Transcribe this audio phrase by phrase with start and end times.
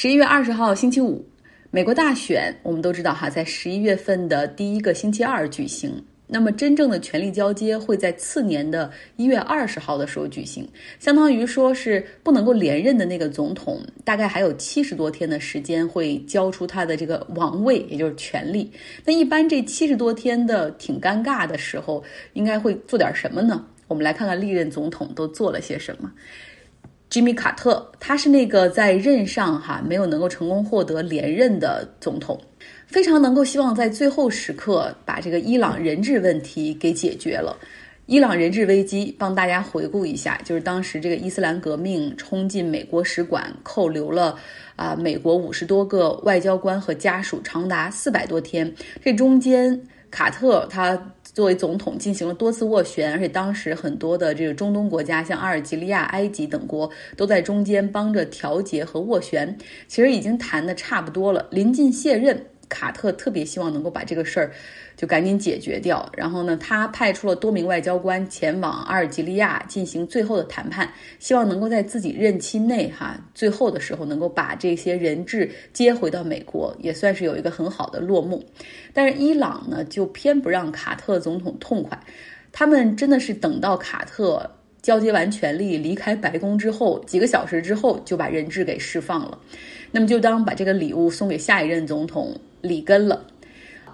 [0.00, 1.26] 十一月二十号星期五，
[1.72, 5.92] 美国大选，我们都知道哈，在十一月份的第一个星期二举行。
[6.28, 10.64] 那么真正的权力交接会在次年的一月二十号的时候举行，
[11.00, 18.70] 相当于说是不能够连任的那个总统，大概还有七十多天的时间会交出他的这个王位，也就是权力。
[19.04, 22.00] 那一般这七十多天的挺尴尬的时候，
[22.34, 23.66] 应该会做点什么呢？
[23.88, 26.12] 我们来看看历任总统都做了些什么。
[27.18, 32.40] 吉米·卡特，他是那个在任上哈没有能够成功获得连任的总统，
[32.86, 37.58] 非常能够希望在最后时刻把这个伊朗人质问题给解决了。
[38.06, 44.38] 伊朗人质危机，帮大家回顾一下，就是当时这个伊斯兰革命冲进美国使馆，扣留了
[44.76, 48.72] 啊美国五十多个外交官和家属，长达四百多天。
[49.02, 49.76] 这中间，
[50.08, 50.96] 卡特他。
[51.34, 59.56] 作为总统进行了多次斡旋，而且当时很多的这个中东国家，像阿尔及利亚、埃及等国，都在中间帮着调节和斡旋。
[59.86, 62.46] 其实已经谈的差不多了，临近卸任。
[62.68, 64.52] 卡特特别希望能够把这个事儿
[64.96, 78.44] 就赶紧解决掉，然后呢，他派出了多名外交官前往阿尔及利亚进行最后的谈判，希望能够在自己任期内哈最后的时候能够把这些人质接回到美国，也算是有一个很好的落幕。
[78.92, 81.98] 但是伊朗呢，就偏不让卡特总统痛快，
[82.52, 84.50] 他们真的是等到卡特
[84.82, 89.38] 交接完权力离开白宫之后，几个小时之后就把人质给释放了，
[89.90, 92.34] 那么就当把这个礼物送给下一任总统。
[92.60, 93.24] 里根了，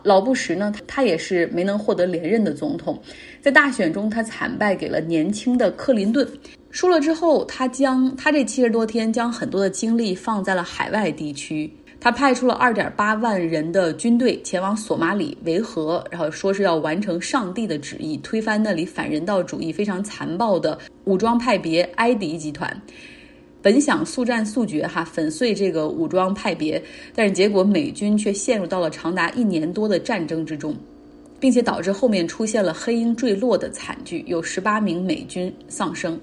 [0.02, 0.72] 老布什呢？
[0.86, 2.98] 他也是没能获得连任的总统，
[3.42, 6.26] 在大选中他惨败给了年轻的克林顿。
[6.70, 22.74] 输了之后，他将他这七十多天将很多的精力放在了海外地区，他派出了二点八万人的军队前往索马里维和，然后说是要完成上帝的旨意，推翻那里反人道主义非常残暴的武装派别埃迪集团。
[23.64, 26.82] 本想速战速决，哈粉碎这个武装派别，
[27.14, 30.76] 但是结果美军却陷入到了长达一年多的战争之中，
[31.40, 36.20] 并且导致后面出现了黑鹰坠落的惨剧，有十八名美军丧生。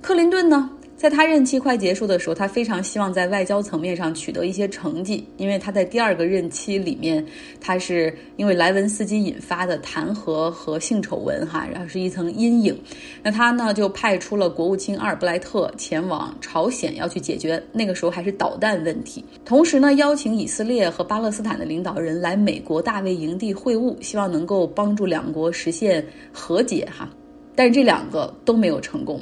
[0.00, 0.70] 克林顿呢？
[0.96, 7.24] 在他任期快结束的时候，他非常希望在外交层面上取得一些成绩，因为他在第二个任期里面，
[7.60, 12.74] 他是因为莱文斯基引发的弹劾和性丑闻，哈，然后是一层阴影。
[13.22, 19.22] 那他呢就派出了国务卿阿尔布莱特前往朝鲜，要去解决那个时候还是导弹问题。
[19.44, 26.02] 同时呢，邀请以色列和巴勒斯坦的领导人来美国大卫营地会晤，希望能够帮助两国实现
[26.32, 27.06] 和解，哈。
[27.54, 29.20] 但是这两个都没有成功。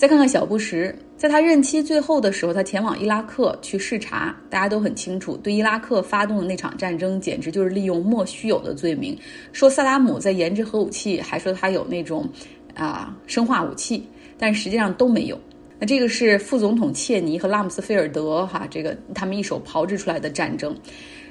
[0.00, 4.34] 再看看小布什，在他任期最后的时候，他前往伊拉克去视察。
[4.48, 9.14] 大家都很清楚，对伊拉克发动的那场战争，简直就是利用莫须有的罪名，
[9.52, 12.26] 说萨达姆在研制核武器，还说他有那种
[12.74, 14.02] 啊生化武器，
[14.38, 15.38] 但实际上都没有。
[15.78, 20.74] 那这个是副总统切尼和拉姆斯菲尔德哈，这个他们一手炮制出来的战争。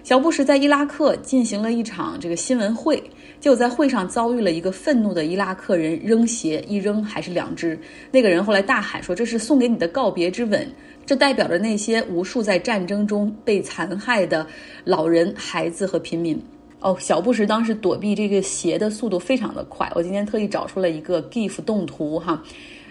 [0.04, 3.02] 小布什在伊拉克进行了一场这个新闻会。
[3.40, 7.80] 结果在会上遭遇了一个愤怒的伊拉克人扔鞋，一扔还是两只。
[8.12, 10.68] 那个人后来大喊说：“这是送给你的告别之吻。”
[11.06, 14.46] 这代表着那些无数在战争中被残害的
[14.84, 16.40] 老人、孩子和平民。
[16.82, 19.92] 哦，小布什当时躲避这个鞋的速度非常的快。
[19.96, 22.42] 我今天特意找出了一个 GIF 动图哈，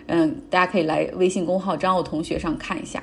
[0.07, 3.03] 嗯，大家可以来微信公号张奥同学上看一下。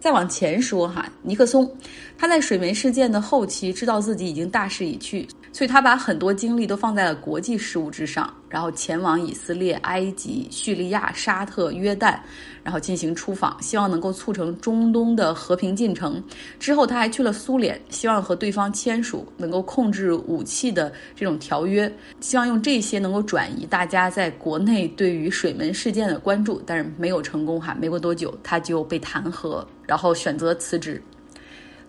[0.00, 1.70] 再往前说哈，尼克松
[2.16, 5.26] 他在水门事件的后期知道自己已经大势已去。
[5.52, 12.18] 所以他把很多精力都放在了国际事务之上，然后前往以色列、埃及、叙利亚、沙特、约旦，
[12.62, 16.22] 然后进行出访，希望能够促成中东的和平进程。
[16.58, 27.76] 之后他还去了苏联，希望和对方签署能够控制武器的这种条约，希望用这些能够转移大家在国内对于水门事件的关注，但是没有成功哈。
[27.80, 31.02] 没过多久他就被弹劾，然后选择辞职。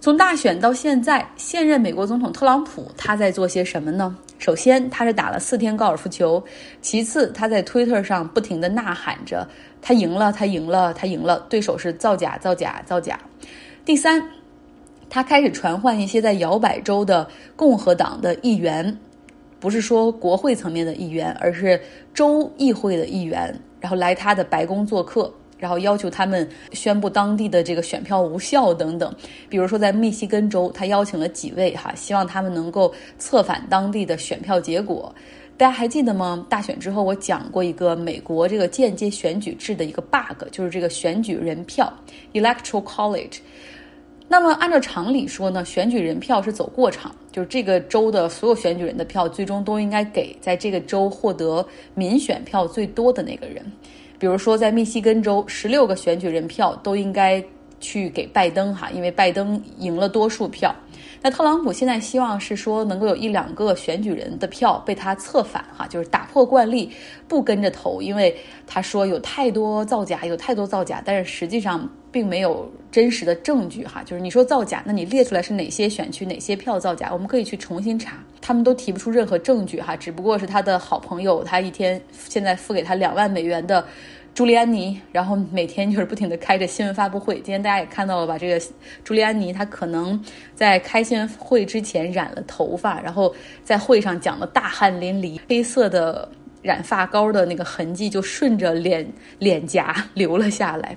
[0.02, 4.16] 从大选到现在，现任美国总统特朗普他在做些什么呢？
[4.38, 6.42] 首先，他是打了四天高尔夫球；
[6.82, 9.46] 其次，他在推特上不停地呐喊着
[9.82, 13.20] “他赢了，他赢了，他赢了”，对手是造假、造假、造假。
[13.84, 14.24] 第三，
[15.10, 17.28] 他开始传唤一些在摇摆州的
[17.58, 18.98] 共和党的议员，
[19.60, 21.78] 不是说国会层面的议员，而是
[22.14, 25.34] 州议会的议员，然后来他的白宫做客。
[25.60, 29.14] 然后要求他们宣布当地的这个选票无效等等，
[29.50, 35.14] 比如说在密西根州，他邀请了几位哈，希望他们能够策反当地的选票结果。
[35.58, 36.46] 大家还记得吗？
[36.50, 41.92] 大选之后我讲过一个美国这个间接选举制的一个 bug，就是这个选举人票
[42.32, 43.40] （electoral college）。
[44.32, 53.70] 那么按照常理说呢，选举人票是走过场，就是这个州的所有选举人的票最终都应该给在这个州获得民选票最多的那个人。
[54.20, 57.44] 比如说，在密西根州，十六个选举人票都应该
[57.80, 60.76] 去给拜登哈，因为拜登赢了多数票。
[61.22, 66.92] 那特朗普现在希望是说能够有一两个选举人的票被他策反哈，就是打破惯例，
[67.28, 68.36] 不跟着投，因为
[68.68, 83.86] 他说有太多造假，有太多造假，但是实际上并没有真实的证据哈，就是你说造假，那你列出来是哪些选区哪些票造假，我们可以去重新查，他们都提不出任何证据哈，只不过是他的好朋友，他一天现在付给他两万美元的。
[84.36, 87.36] 朱利安尼，然后每天就是不停的开着新闻发布会。
[87.38, 88.38] 今天大家也看到了吧？
[88.38, 88.62] 这个
[89.04, 90.24] 朱利安尼他可能
[90.56, 93.36] 在开新闻会之前染了头发，然后
[93.66, 96.30] 在会上讲的大汗淋漓，黑色的
[96.62, 99.06] 染发膏的那个痕迹就顺着脸
[99.40, 100.96] 脸颊流了下来。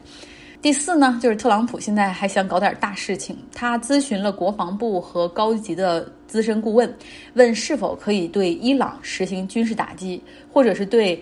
[0.62, 6.96] 第四呢，就是特朗普现在还想搞点大事情，他咨询了国防部和高级的资深顾问，
[7.34, 10.22] 问是否可以对伊朗实行军事打击，
[10.52, 11.20] 或者是对。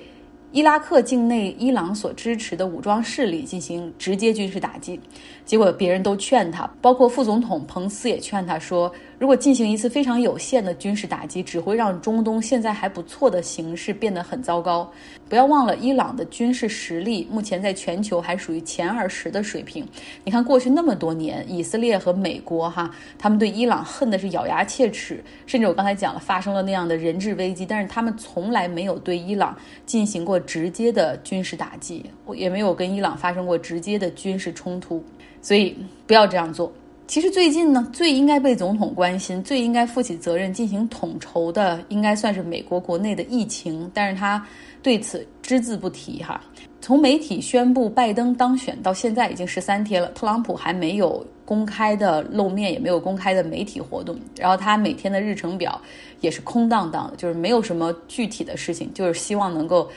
[0.52, 4.98] 伊拉克境内，伊朗所支持的武装势力进行直接军事打击，
[5.44, 8.93] 结果别人都劝他，包括副总统彭斯也劝他说。
[9.20, 14.90] 如果进行一次非常有限的军事打击，只会让中东现在还不错的形势变得很糟糕。
[15.28, 19.87] 不要忘了，伊朗的军事实力目前在全球还属于前二十的水平。
[20.25, 32.02] 你看，过去那么多年，以色列和美国哈，他们对伊朗恨的是咬牙切齿，甚至我刚才讲了，发生了那样的人质危机，但是他们从来没有对伊朗进行过直接的军事打击，
[32.34, 35.05] 也没有跟伊朗发生过直接的军事冲突。
[35.43, 35.76] 所以，
[36.06, 36.72] 不要这样做。
[37.10, 44.40] 其实最近呢，最应该被总统关心、最应该负起责任进行统筹的，应该算是美国国内的疫情，但是他
[44.80, 46.40] 对此只字不提哈。
[46.80, 55.82] 从媒体宣布拜登当选到现在已经十三天了，特朗普还没有公开的露面，也没有公开的媒体活动，然后他每天的日程表
[56.20, 59.90] 也是空荡荡的，就是没有什么具体的事情，就是希望能够。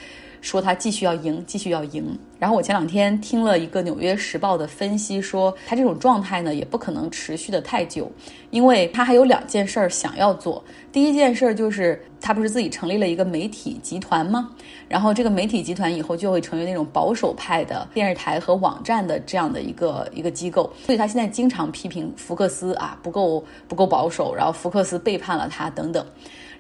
[0.44, 2.20] 说他继续要赢，继续要赢。
[2.38, 8.12] 然后我前两天听了一个《纽约时报》的分析，说他这种状态呢也不可能持续的太久，
[8.50, 10.62] 因为他还有两件事儿想要做。
[10.92, 14.50] 第一件事儿就是他不是自己成立了一个媒体集团吗？
[14.90, 20.70] 然后这个媒体集团以后就会成为那种保守派的电视台和网站的这样的一个一个机构。
[20.86, 26.06] 所以他现在经常批评福克斯啊不够不够保守，然后福克斯背叛了他等等。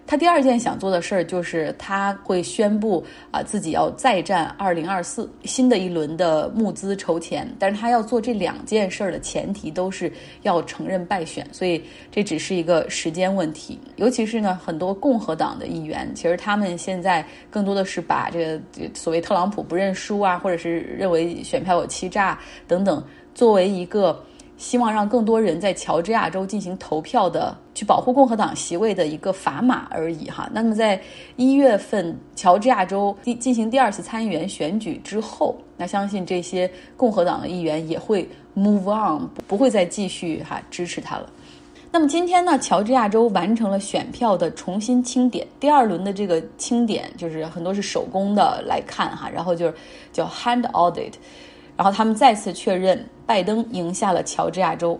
[0.06, 10.12] 他第二件想做的事儿就是他会宣布啊自己要再战二零二四新的一轮的募资筹钱，但是他要做这两件事儿的前提都是
[10.42, 13.80] 要承认败选，所以这只是一个时间问题。
[13.96, 18.62] 尤其是呢，很多共和党的议员，其实他们现在更多的是把这个
[18.94, 23.04] 所谓特朗普不认输啊，或者是认为选票有欺诈等等，
[23.34, 24.22] 作为一个。
[24.58, 30.50] 希望让更多人在乔治亚州进行投票的，去保护共和党席位的一个砝码而已哈。
[30.54, 31.00] 那么在
[31.36, 41.30] 一月份乔治亚州进进行第二次参议员选举之后，那相信这些共和党的议员也会 move on，不会再继续哈支持他了。
[41.92, 49.74] 那么今天呢，乔治亚州完成了选票的重新清点，第二轮的这个清点就是很多是手工的来看哈，然后就是
[50.12, 51.14] 叫 hand audit。
[51.76, 55.00] 然后他们再次确认，拜登赢下了乔治亚州。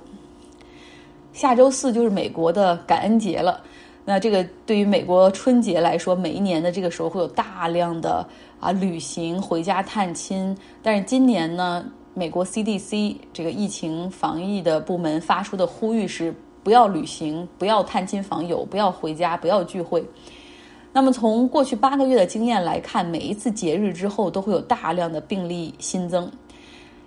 [1.32, 3.62] 下周四就是美国的感恩节了。
[4.06, 8.28] 那这个对于美国春节来说，每一年的这个时候会有大量的
[8.60, 10.56] 啊旅行、回家探亲。
[10.82, 20.04] 但是今年呢，美国 CDC 这个疫情防疫的部门发出的呼吁是：不要旅行，不要探亲访友，不要回家，不要聚会。
[20.92, 26.30] 那么从过去八个月的经验来看，每一次节日之后都会有大量的病例新增。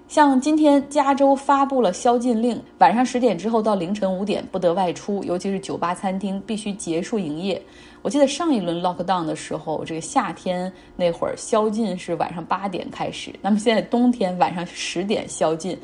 [0.09, 7.61] 像今天，加州发布了宵禁令，晚上十点之后到凌晨五点不得外出，尤其是酒吧、餐厅必须结束营业。
[8.03, 15.77] 我记得上一轮 lockdown 的时候，这个夏天那会儿宵禁是晚上八点开始，那么现在冬天晚上十点宵禁。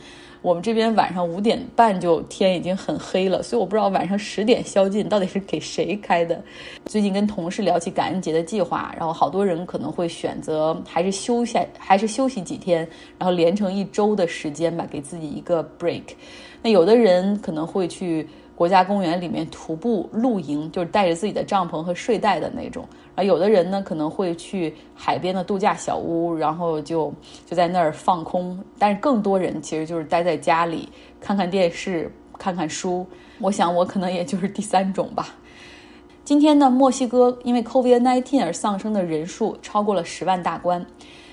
[0.43, 6.43] 我们这边晚上五点半就天已经很黑了，所以我不知道晚上十点宵禁到底是给谁开的。
[6.85, 12.81] 最近跟同事聊起感恩节的计划，然后好多人可能会选择还是休下，还是休息几天，
[13.19, 16.03] 然后连成一周的时间吧，给自己一个 break。
[16.61, 18.29] 那有的人可能会去。
[18.55, 22.87] 国家公园里面徒步露营，就是带着自己的帐篷和睡袋的那种。
[23.15, 27.13] 啊，有的人呢可能会去海边的度假小屋，然后就
[27.47, 28.59] 就在那儿放空。
[28.79, 30.89] 但是更多人其实就是待在家里
[31.21, 33.07] 看看电视、看看书。
[33.41, 35.35] 我想我可能也就是第三种吧。
[36.25, 40.85] 今天呢，墨西哥因为 COVID-19 而丧生的人数超过了十万大关。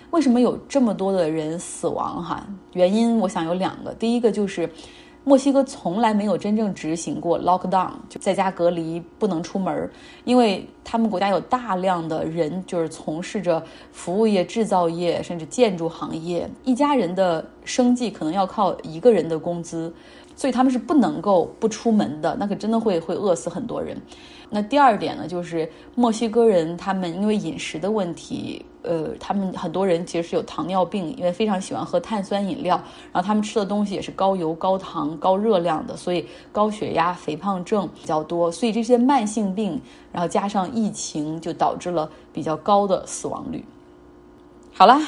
[0.10, 2.24] 为什么有这么多的人死亡？
[2.24, 3.94] 哈，原因我想有两个。
[3.94, 4.70] 第一个就是。
[5.26, 9.90] 墨西哥从来没有真正执行过 lockdown，就在家隔离不能出门，
[10.24, 13.62] 因为他们国家有大量的人就是从事着
[13.92, 19.94] 服务业、制造业甚至建筑行业，一家人的生计可能要靠一个人的工资，
[20.36, 23.96] 所以他们是不能够不出门的，那可真的会会饿死很多人。
[24.50, 32.76] 那第二点呢，就是墨西哥人他们因为饮食的问题，呃，他们很多人其实是有糖尿病，因为非常喜欢喝碳酸饮料，
[33.12, 38.52] 然后他们吃的东西也是高油、高糖、高热量的，所以高血压、肥胖症比较多。
[38.52, 39.82] 所以这些慢性病，
[40.12, 43.64] 然后加上疫情，就导致了比较高的死亡率。
[44.74, 45.02] 好啦。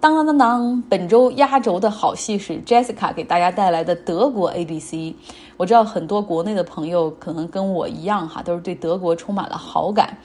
[0.00, 0.82] 当当当当！
[0.82, 5.12] 本周压轴的好戏是 Jessica 给大家带来的德国 ABC。
[5.56, 10.16] 我知道很多国内的朋友可能跟我一样哈，都是对德国充满了好感。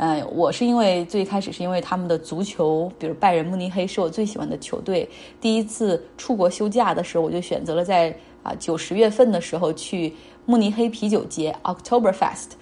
[0.00, 5.06] 呃，我是因为最开始是因为他们的足球，比如拜仁慕尼黑是我最喜欢的球队。
[5.42, 8.08] 第一次出国休假的时候，我就选择了在
[8.42, 10.14] 啊九十月份的时候去
[10.46, 12.52] 慕尼黑啤酒节 Oktoberfest，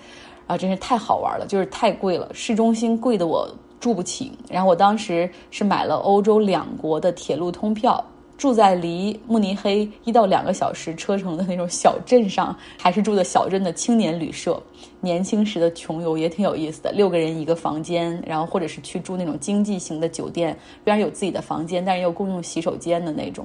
[0.48, 3.48] 啊，真是太好玩了，就是太贵了，市中心贵的我。
[3.80, 8.04] 住不起，然后我当时是买了欧洲两国的铁路通票，
[8.38, 14.62] 住在离慕尼黑一到两个小时车程的那种小镇上，还是住的小镇的青年旅社。
[15.00, 23.44] 年轻时的穷游也挺有意思的，六个人一个房间，然后或者是去住那种经济型的酒店，虽然有自己的房间，但是又共用洗手间的那种。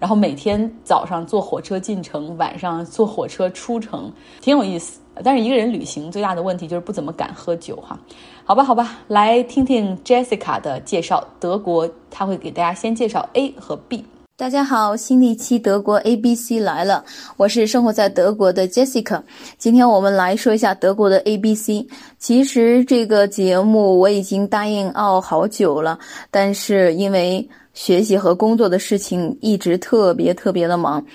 [0.00, 4.10] 然后每天早上坐火车进城，晚上坐火车出城，
[4.40, 4.98] 挺有意思。
[5.22, 7.98] 但是一个人旅行最大的问题就是不怎么敢喝酒哈。
[8.44, 11.22] 好吧，好吧，来听听 Jessica 的介绍。
[11.38, 14.02] 德国，他会给大家先介绍 A 和 B。
[14.42, 17.04] 大家好，新的一期德国 A B C 来了，
[17.36, 19.22] 我是生活在德国的 Jessica。
[19.56, 21.86] 今天我们来说一下德国的 A B C。
[22.18, 25.96] 其实这个节目我已经答应奥好久了，
[26.32, 31.06] 但是因为学习和工作的事情一直特别特别的忙。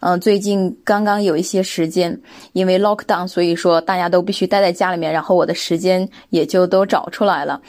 [0.00, 2.18] 嗯，最近刚刚有一些时间，
[2.54, 7.60] 因为 lockdown，所以说大家都必须待在家里面，然后我的时间也就都找出来了。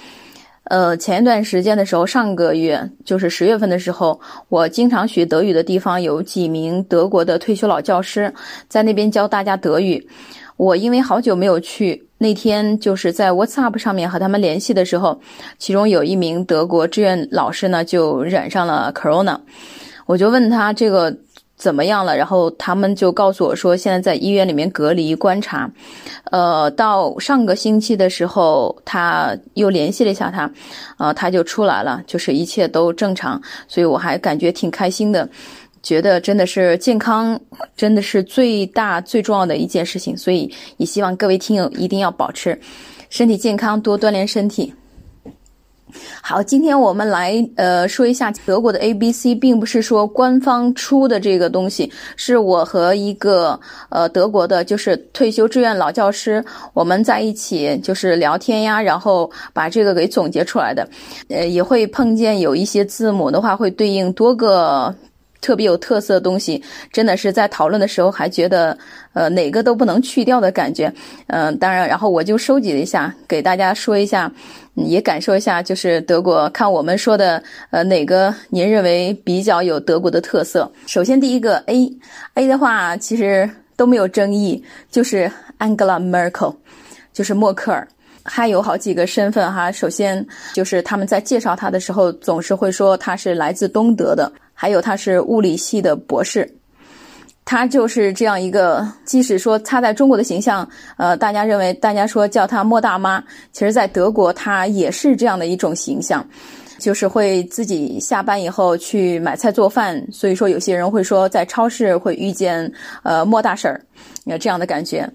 [0.72, 8.34] 呃，前一段时间的时候，上个月就是十月份的时候，我经常学德语的地方有几名德国的退休老教师
[8.70, 10.08] 在那边教大家德语。
[10.56, 15.20] 我因为好久没有去，那天就是在 WhatsApp 上面和他们联系的时候，
[15.60, 19.38] 其中有一名德国志愿老师呢就染上了 corona，
[20.06, 21.14] 我就问他这个。
[21.62, 22.18] 怎么样了？
[22.18, 25.70] 然后他们就告诉我说，现在在医院里面隔离观察。
[26.32, 30.52] 呃，到上个星期的时候，他又联系了一下他，
[30.98, 33.40] 呃，他就出来了，就是一切都正常。
[33.68, 35.30] 所以我还感觉挺开心的，
[35.84, 37.40] 觉得真的是健康，
[37.78, 40.18] 真的是最大最重要的一件事情。
[40.18, 42.60] 所以也希望各位听友一定要保持
[43.12, 44.74] 身体健康，多锻炼身体。
[46.22, 56.44] 好，今天我们来呃说一下德国的 A B C，并不是说官方出的这个东西，是我和一个呃德国的，就是退休志愿老教师，
[56.74, 60.88] 我们在一起就是聊天呀，然后把这个给总结出来的，
[61.30, 64.94] 呃也会碰见有一些字母的话会对应多个。
[65.42, 68.78] 特别有特色的东西，真的是在讨论的时候还觉得，
[69.14, 70.94] 呃，哪个都不能去掉的感觉。
[71.28, 74.32] 嗯，当然，然后我就收集了一下，给大家说一下，
[74.76, 80.72] 也感受一下，就是德国，看我们说的，呃，哪个您认为比较有德国的特色？
[80.86, 86.56] 首先，第一个 A，A 的话其实都没有争议，就是 Angela Merkel，
[87.12, 87.88] 就是默克尔。
[88.24, 89.72] 还有好几个身份哈。
[89.72, 96.50] 首先就是他们在介绍他的时候，总是会说他是来自东德的，还有他是物理系的博士。
[97.44, 106.26] 他就是这样一个，即使说他在中国的形象，呃，大家认为大家说叫他莫大妈，其实在德国他也是这样的一种形象，
[106.78, 110.02] 就是会自己下班以后去买菜做饭。
[110.12, 112.72] 所以说有些人会说在超市会遇见
[113.04, 113.82] 呃莫大婶儿，
[114.26, 115.10] 有这样的感觉。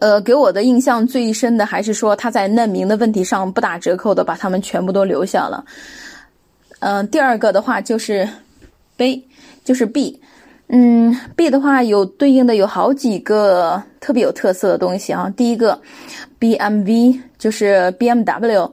[0.00, 5.64] 呃，给我的印象最深的还是说他在难民的问题上不打折扣的把他们全部都留下了。
[6.80, 8.28] 嗯，第二个的话就是
[8.96, 9.26] B，
[9.64, 10.20] 就是 B，
[10.68, 15.32] 嗯，B 的话有对应的有好几个特别有特色的东西啊。
[15.36, 15.80] 第一个
[16.38, 18.70] BMW 就是 BMW，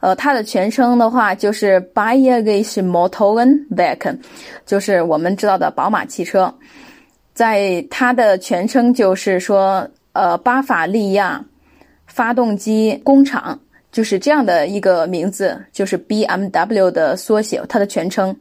[0.00, 4.18] 呃，它的全称的话就是 Bayerische Motorenwerk，
[4.66, 6.54] 就是我们知道的宝马汽车，
[7.34, 9.88] 在它的全称就是说。
[10.12, 11.44] 呃，巴伐利亚
[12.06, 13.58] 发动机工厂
[13.90, 18.34] 就是这样的一个名字，就是 BMW 的缩写，它的全称。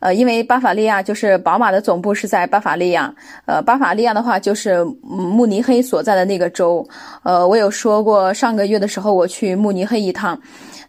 [0.00, 3.12] 呃，因为巴伐利亚就是宝马的总部是在巴伐利亚，
[3.46, 6.86] 呃，巴伐利亚的话就是慕尼黑所在的那个州。
[7.22, 10.40] 呃，我有说过，上个月的时候我去慕尼黑一趟，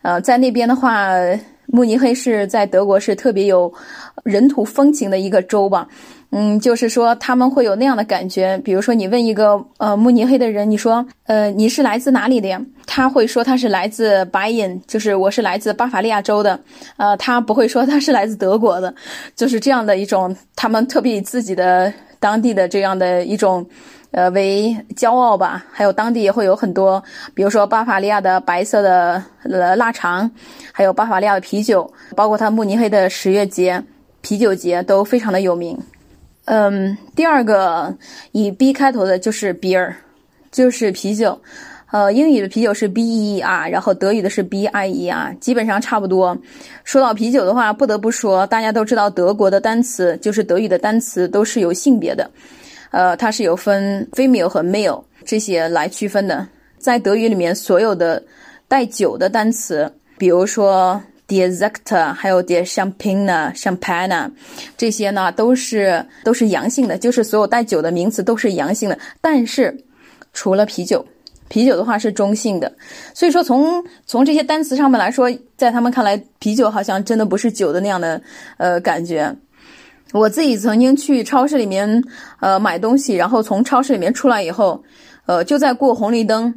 [0.01, 1.09] 呃，在那边的话。
[1.71, 3.71] 慕尼黑是在德国是特别有
[4.23, 5.87] 人土风情的一个州吧。
[6.31, 8.59] 嗯，就是说他们会有那样的感觉。
[8.63, 12.61] 比如说，你问一个呃慕尼黑的人，你说呃你是来自哪里的呀？
[12.85, 16.59] 他会说他是来自白银，就是我是来自巴伐利亚州的。
[16.97, 18.93] 呃，他不会说他是来自德国的，
[19.35, 23.65] 就是这样的一种，他们特别以自己的当地的这样的一种
[24.11, 25.65] 呃为骄傲吧。
[25.71, 30.29] 还有当地也会有很多，比如说巴伐利亚的白色的呃腊肠，
[30.71, 33.83] 还有巴伐利亚的啤酒，包括他慕尼黑的十月节
[34.21, 35.77] 啤酒节都非常的有名。
[36.45, 37.95] 嗯，第二个
[38.31, 39.93] 以 B 开头的就是 beer，
[40.51, 41.39] 就是啤酒。
[41.91, 46.37] 呃，英语的啤酒是 B E E R，然后德语的是 B I E R，基本上差不多。
[46.83, 52.29] 说到啤酒的话，不得不说，大家都知道德国的单词，就是德语的单词都是有性别的。
[52.91, 56.47] 呃，它是有分 female 和 male 这些来区分的。
[56.77, 58.23] 在德语里面，所有的
[58.67, 61.01] 带酒的单词，比如说。
[61.29, 64.31] d e s e c t 还有 d e champagne、champagne，
[64.75, 68.97] 这些呢都是都是阳性的，就是所有带酒的名词都是阳性的。
[69.21, 69.85] 但是
[70.33, 71.05] 除了啤酒，
[71.47, 72.73] 啤酒的话是中性的。
[73.13, 78.19] 所以说从从这些单词上面来说，在他们看来，啤酒好像真的不是酒的那样的
[78.57, 79.31] 呃感觉。
[80.11, 82.03] 我自己曾经去超市里面
[82.39, 84.83] 呃买东西，然后从超市里面出来以后，
[85.25, 86.53] 呃就在过红绿灯。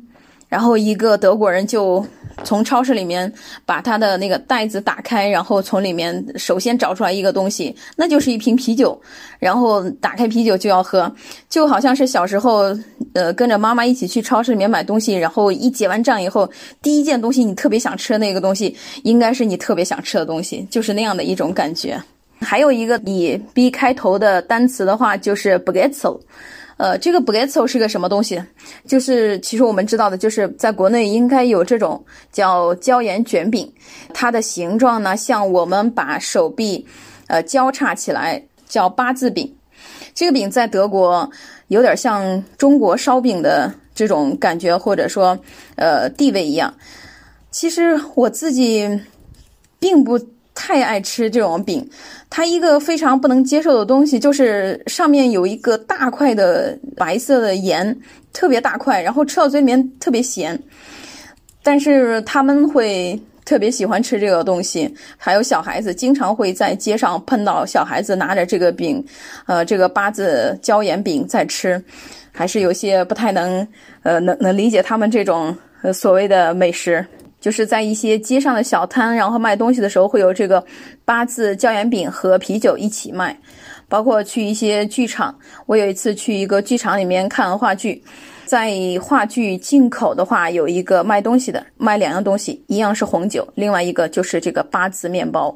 [0.49, 2.04] 然后一个德国人就
[2.44, 3.32] 从超市里面
[3.64, 9.00] 把他的那个袋子打开，然后从里面首先找出来一个东西，那就是一瓶啤酒。
[9.38, 11.11] 然后打开啤酒就要喝，
[11.49, 12.64] 就好像是小时候，
[13.14, 16.47] 呃，跟着妈妈一起去超市里面买东西，然后一结完账以后，
[16.82, 21.99] 第一件东西你特别想吃的那个东西，应该是你特别想吃的东西，就是那样的一种感觉。
[22.42, 26.20] 还有一个以 B 开头的单词的话，就是 b a g e t t e
[26.78, 28.42] 呃，这个 b a g e t t e 是个什么东西？
[28.87, 33.72] 就是其实我们知道的，就是在国内应该有这种叫椒盐卷饼，
[34.12, 36.84] 它的形状呢像我们把手臂，
[37.28, 39.54] 呃交叉起来叫八字饼。
[40.12, 41.30] 这个饼在德国
[41.68, 45.38] 有点像中国烧饼的这种感觉，或者说
[45.76, 46.75] 呃地位一样。
[47.50, 48.88] 其实我自己
[49.78, 50.18] 并不。
[50.54, 51.88] 太爱吃这种饼，
[52.28, 57.99] 它一个非常不能接受的东西就是上面有一个大块的白色的盐，
[58.32, 60.59] 特别大块，然后吃到嘴里面特别咸。
[61.62, 69.05] 但是他们会特别喜欢吃这个东西，还有小孩子经常会在街上碰到小孩子拿着这个饼，
[69.46, 71.83] 呃，这个八字椒盐饼在吃，
[72.31, 73.66] 还是有些不太能，
[74.03, 77.05] 呃，能能理解他们这种呃所谓的美食。
[77.42, 80.64] 就是在一些街上的小摊，然后卖东西的时候，会有这个
[81.05, 83.37] 八字椒盐饼和啤酒一起卖。
[83.88, 88.02] 包括去一些剧场，我有一次去一个剧场里面看话剧，
[88.46, 95.55] 在话剧进口的话，有一个卖东西的，卖两样东西，一样是红酒，另外一个就是这个八字面包。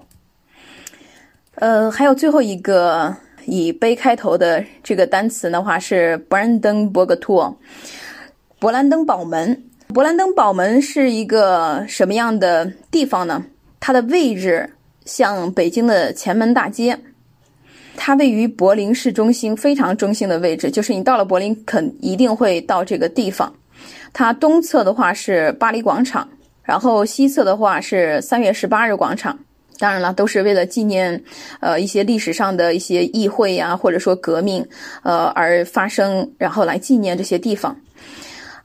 [1.54, 7.54] 呃，还有最后一个以“杯”开头的这个单词的话是 “Brandenburg-Tor”，
[8.60, 9.62] 勃兰登堡门。
[9.96, 13.42] 勃兰登堡门是一个什么样的地方呢？
[13.80, 14.68] 它的位置
[15.06, 16.98] 像北京的前门大街，
[17.96, 23.50] 它位于柏林市中心非常中心的位置，就是你到了柏林，肯一定会到这个地方。
[24.12, 26.28] 它东侧的话是巴黎广场，
[26.62, 29.38] 然后西侧的话是三月十八日广场。
[29.78, 31.18] 当然了，都是为了纪念
[31.60, 34.62] 呃一些历史上的一些议会呀，或者说革命
[35.04, 37.74] 呃而发生，然后来纪念这些地方。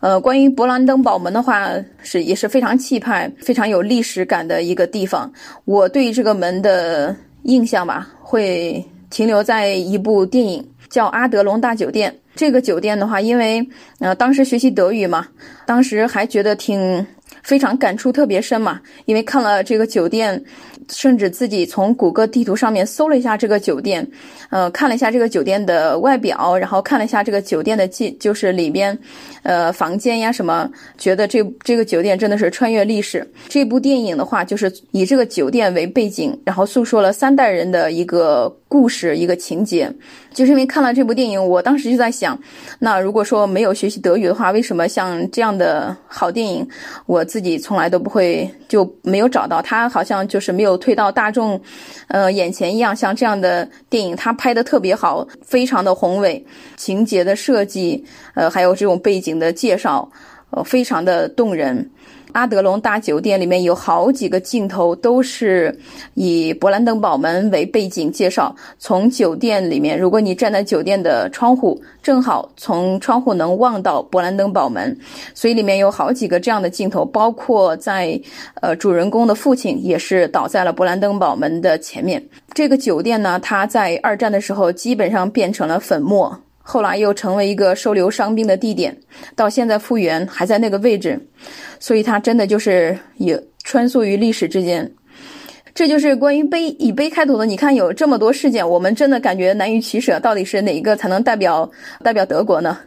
[0.01, 1.69] 呃，关于勃兰登堡门的话，
[2.01, 5.31] 是也是非常气派、非常有历史感的一个地方。
[5.65, 12.11] 我对这个门的印象吧，会停留在一部电影叫《阿德隆大酒店》。
[12.35, 13.65] 这个酒店的话，因为
[13.99, 15.27] 呃当时学习德语嘛，
[15.65, 17.05] 当时还觉得挺
[17.43, 20.43] 非常感触特别深嘛，因为看了这个酒店。
[20.91, 24.05] 甚至自己从谷歌地图上面搜了一下这个酒店，
[24.49, 28.97] 呃，看了一下这个酒店的外表，然后看了一下这个酒店的记，就是里边，
[29.43, 33.27] 呃，房间呀什么，觉得这这个酒店真的是穿越历史。
[33.47, 39.93] 这部电影的话，就是以这个酒店为背景，然后诉说了三代人的一个故事，一个情节。
[40.33, 42.39] 就是因为看了这部电影，我当时就在想，
[42.79, 46.65] 那如果说没有学习德语的话，为什么像这样的好电影，
[47.05, 49.61] 我自己从来都不会就没有找到？
[49.61, 51.59] 它好像就是没有推到大众，
[52.07, 52.95] 呃眼前一样。
[52.95, 56.41] 像这样的电影，它拍的特别好，非常的宏伟，
[56.77, 58.01] 情节的设计，
[58.35, 60.09] 呃，还有这种背景的介绍，
[60.51, 61.91] 呃，非常的动人。
[62.33, 65.77] 阿德隆大酒店里面有好几个镜头都是
[66.13, 68.55] 以勃兰登堡门为背景介绍。
[68.79, 74.97] 从酒店里面，如果你站在酒店的窗户，正好从窗户能望到勃兰登堡门，
[75.33, 77.05] 所以里面有好几个这样的镜头。
[77.05, 78.19] 包括在
[78.61, 82.23] 呃，主人公的父亲也是倒在了勃兰登堡门的前面。
[82.53, 86.39] 这个酒店呢，它在二战的时候基本上变成了粉末。
[86.61, 88.95] 后来又成为一个收留伤兵的地点，
[89.35, 91.19] 到现在复原还在那个位置，
[91.79, 94.89] 所以它真的就是也穿梭于历史之间。
[95.73, 97.45] 这就是关于碑以碑开头的。
[97.45, 101.69] 你看有这么多事件，我们真的感觉难于取舍，到底是哪一个才能代表
[102.03, 102.77] 代表德国呢？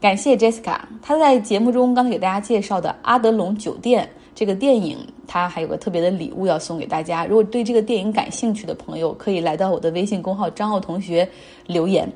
[0.00, 7.24] 感谢 Jessica，她在节目中刚才给大家介绍的《阿德隆酒店》这个电影，她还有个特别的礼物要送给大家。
[7.24, 11.26] 如果对这个电影感兴趣的朋友，可以来到我的微信公号张奥同学
[11.66, 12.06] 留言。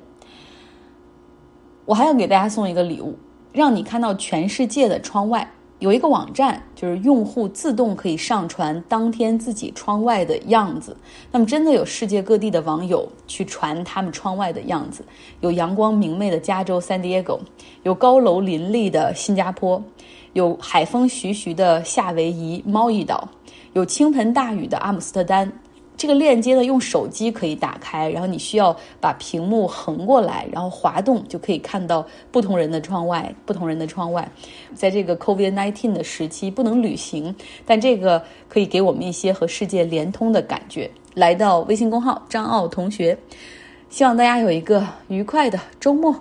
[1.88, 3.16] 我还要给大家送一个礼物，
[3.50, 5.50] 让你看到全世界的窗外。
[5.78, 10.94] 有一个网站，就是用户自动可以上传当天自己窗外的样子。
[11.32, 15.02] 那么，真的有世界各地的网友去传他们窗外的样子。
[15.40, 17.40] 有阳光明媚的加州 San Diego，
[17.84, 19.82] 有高楼林立的新加坡，
[20.34, 23.26] 有海风徐徐的夏威夷猫一岛，
[23.72, 25.50] 有倾盆大雨的阿姆斯特丹。
[25.98, 34.26] 这个链接呢，用手机可以打开，然后你需要把屏幕横过来，然后滑动就可以看到不同人的窗外，不同人的窗外。
[34.76, 37.34] 在这个 COVID-19 的时期，不能旅行，
[37.66, 40.88] 但这个可以给我们一些和世界连通的感觉。
[41.14, 43.18] 来到微信公号张奥同学，
[43.90, 46.14] 希望大家有一个愉快的周末。